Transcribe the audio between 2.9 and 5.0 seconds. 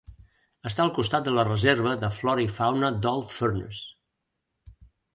d'Old Furnace.